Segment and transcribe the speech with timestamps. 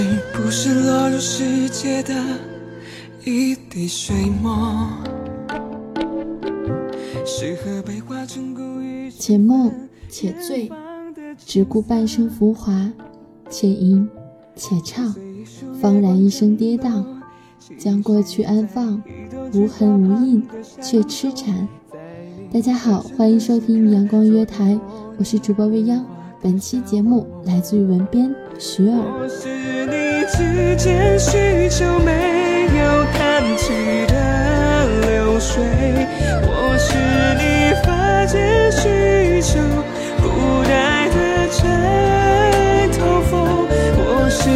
[0.00, 2.14] 我是不是落入世界的
[3.22, 4.88] 一滴水墨？
[7.26, 9.70] 适合被画成故意且梦
[10.08, 10.70] 且醉，
[11.36, 12.90] 只顾半生浮华；
[13.50, 14.08] 且吟
[14.56, 15.14] 且唱，
[15.82, 17.04] 方然一生跌宕。
[17.78, 19.02] 将过去安放，
[19.52, 20.42] 无痕无印，
[20.80, 21.68] 却痴缠。
[22.50, 24.80] 大家好，欢迎收听阳光约台，
[25.18, 26.02] 我是主播未央。
[26.42, 28.96] 本期节目来自于文编徐尔。
[28.96, 29.46] 我是
[29.84, 35.62] 你指尖许久没有看起的流水，
[36.42, 36.96] 我是
[37.36, 39.60] 你发间许久
[40.16, 41.60] 不待的枕
[42.98, 43.68] 头风，
[43.98, 44.48] 我是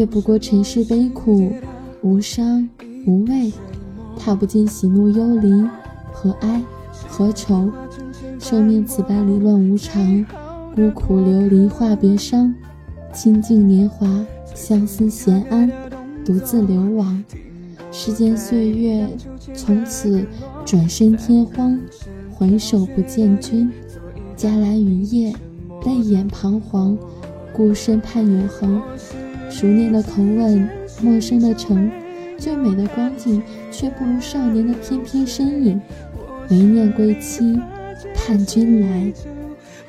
[0.00, 1.52] 越不过尘世悲苦，
[2.00, 2.66] 无伤
[3.06, 3.52] 无畏，
[4.16, 5.62] 踏不尽喜怒忧离，
[6.10, 6.62] 何哀
[7.06, 7.70] 何愁？
[8.38, 10.24] 受命此般离乱无常，
[10.74, 12.54] 孤苦流离话别伤。
[13.12, 14.08] 清净年华，
[14.54, 15.70] 相思闲安，
[16.24, 17.22] 独自流亡。
[17.92, 19.06] 世间岁月，
[19.52, 20.24] 从此
[20.64, 21.78] 转身天荒，
[22.32, 23.70] 回首不见君。
[24.34, 25.34] 伽蓝雨夜，
[25.84, 26.96] 泪眼彷徨，
[27.52, 28.80] 孤身盼永恒。
[29.50, 30.68] 熟练的口吻，
[31.02, 31.90] 陌生的城，
[32.38, 35.80] 最美的光景，却不如少年的翩翩身影。
[36.48, 37.60] 唯念归期，
[38.14, 39.12] 盼君来。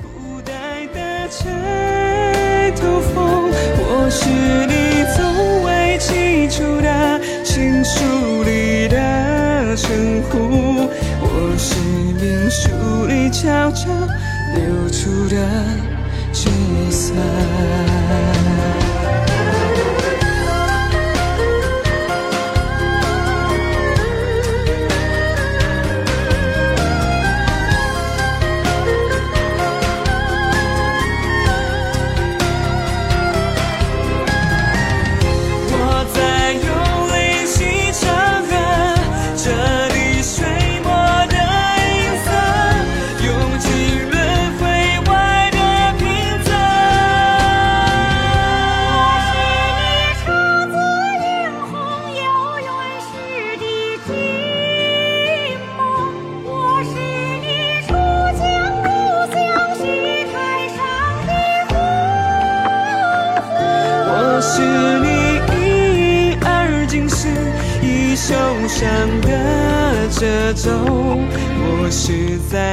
[0.01, 4.27] 不待的吹头风，我是
[4.67, 4.73] 你
[5.15, 10.89] 从未记住的情书里的称呼，
[11.21, 11.79] 我是
[12.19, 13.89] 命书里悄悄
[14.55, 15.35] 流出的
[16.33, 16.49] 角
[16.91, 17.13] 色。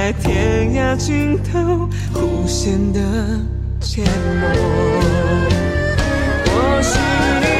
[0.08, 3.00] 在天涯尽头弧线的
[3.78, 4.06] 缄
[4.40, 4.48] 默。
[6.46, 6.98] 我是
[7.44, 7.57] 你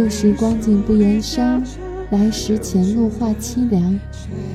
[0.00, 1.62] 旧时光景不言伤，
[2.08, 4.00] 来时前路话凄凉。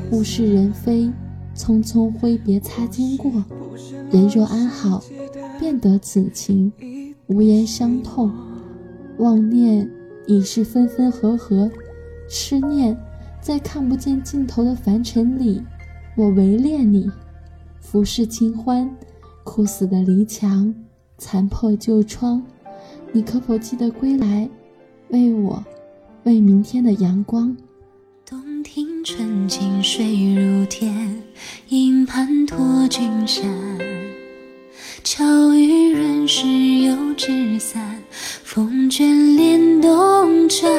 [0.09, 1.12] 物是人非，
[1.56, 3.31] 匆匆挥别擦肩过。
[4.09, 5.03] 人若安好，
[5.59, 6.74] 便得此情，
[7.27, 8.31] 无言伤痛。
[9.19, 9.88] 妄念
[10.25, 11.69] 已是分分合合，
[12.27, 12.97] 痴念
[13.39, 15.62] 在看不见尽头的凡尘里。
[16.18, 17.07] 我唯恋你，
[17.80, 18.89] 浮世清欢，
[19.44, 20.74] 枯死的篱墙，
[21.19, 22.42] 残破旧窗。
[23.12, 24.50] 你可否记得归来，
[25.16, 25.64] 为我，
[26.24, 27.56] 为明天的阳光？
[28.30, 31.24] 洞庭春景水如天，
[31.70, 33.46] 银盘托君山。
[35.06, 35.24] 巧
[35.54, 36.46] 遇润湿
[36.80, 37.98] 油纸伞，
[38.44, 40.70] 风卷帘动转。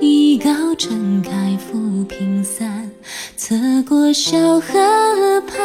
[0.00, 2.88] 一篙撑开浮萍散，
[3.36, 3.56] 侧
[3.88, 5.58] 过小河畔，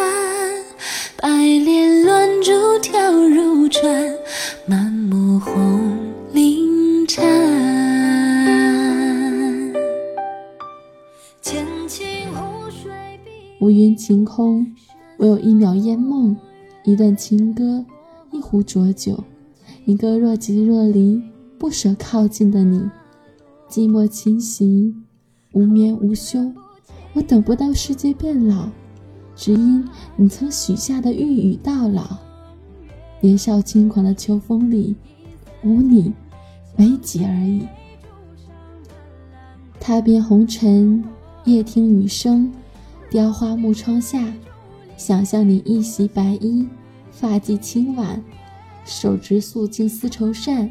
[1.17, 4.12] 白莲乱珠跳入船。
[14.35, 14.65] 空，
[15.17, 16.35] 我有一秒烟梦，
[16.83, 17.85] 一段情歌，
[18.31, 19.23] 一壶浊酒，
[19.85, 21.21] 一个若即若离、
[21.59, 22.89] 不舍靠近的你。
[23.69, 24.95] 寂寞侵袭，
[25.51, 26.51] 无眠无休，
[27.13, 28.69] 我等不到世界变老，
[29.35, 32.17] 只因你曾许下的玉宇到老。
[33.21, 34.95] 年少轻狂的秋风里，
[35.63, 36.11] 无你，
[36.75, 37.67] 没几而已。
[39.79, 41.03] 踏遍红尘，
[41.45, 42.51] 夜听雨声，
[43.13, 44.33] 雕花木窗下，
[44.97, 46.67] 想象你一袭白衣，
[47.11, 48.19] 发髻轻挽，
[48.85, 50.67] 手执素净丝绸扇，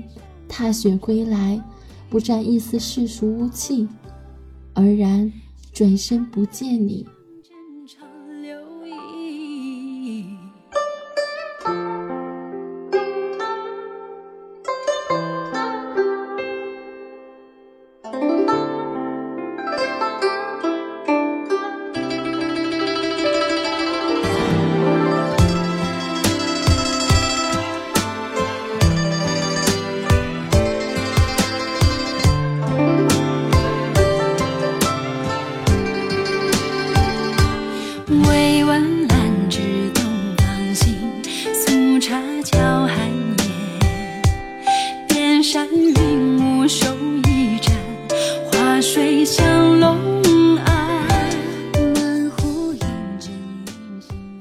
[0.49, 1.63] 踏雪归来，
[2.11, 3.87] 不沾一丝世俗污气，
[4.75, 5.33] 而然
[5.73, 7.07] 转身不见你。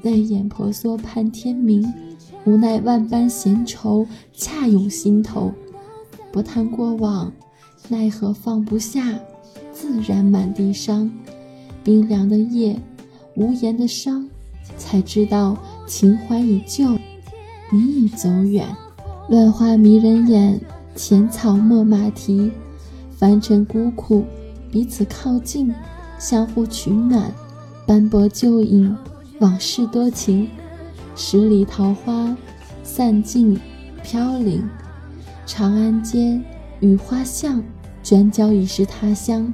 [0.02, 1.92] 泪眼婆娑盼天明，
[2.44, 5.52] 无奈万般闲愁恰涌心头。
[6.32, 7.32] 不谈过往，
[7.88, 9.18] 奈何放不下，
[9.72, 11.10] 自然满地伤。
[11.84, 12.76] 冰凉的夜，
[13.36, 14.28] 无言的伤，
[14.76, 15.56] 才知道
[15.86, 16.98] 情怀已旧，
[17.70, 18.66] 你已走远。
[19.28, 20.60] 乱花迷人眼，
[20.96, 22.50] 浅草没马蹄。
[23.10, 24.24] 凡尘孤苦，
[24.70, 25.72] 彼此靠近，
[26.18, 27.32] 相互取暖，
[27.86, 28.96] 斑驳旧影。
[29.42, 30.48] 往事多情，
[31.16, 32.36] 十里桃花
[32.84, 33.58] 散尽
[34.00, 34.62] 飘零。
[35.44, 36.40] 长安街
[36.78, 37.60] 雨花巷，
[38.04, 39.52] 转角已是他乡。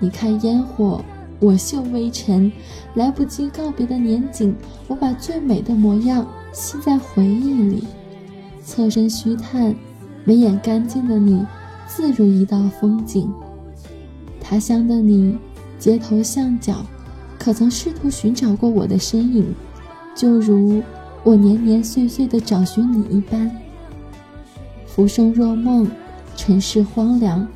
[0.00, 1.00] 你看烟火，
[1.38, 2.50] 我嗅微尘。
[2.94, 4.52] 来不及告别的年景，
[4.88, 7.84] 我把最美的模样吸在回忆里。
[8.64, 9.72] 侧身虚叹，
[10.24, 11.46] 眉眼干净的你，
[11.86, 13.32] 自如一道风景。
[14.40, 15.38] 他乡的你，
[15.78, 16.84] 街头巷角。
[17.44, 19.54] 可曾试图寻找过我的身影，
[20.16, 20.82] 就如
[21.22, 23.50] 我年年岁岁的找寻你一般？
[24.86, 25.86] 浮生若梦，
[26.34, 27.46] 尘世荒凉，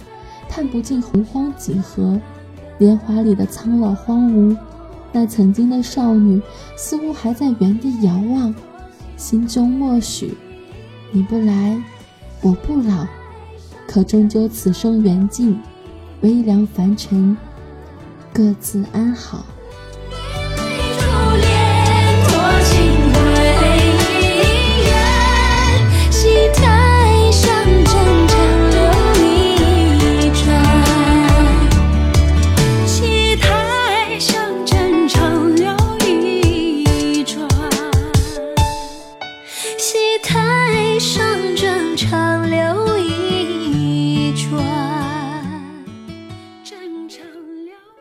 [0.47, 2.21] 看不尽洪荒几何，
[2.77, 4.55] 年华里的苍老荒芜。
[5.11, 6.39] 那曾经的少女，
[6.77, 8.55] 似乎还在原地遥望，
[9.17, 10.37] 心中默许：
[11.13, 11.83] 你不来，
[12.43, 13.07] 我不老。
[13.87, 15.59] 可终究此生缘尽，
[16.21, 17.35] 微凉凡尘，
[18.35, 19.47] 各自安好。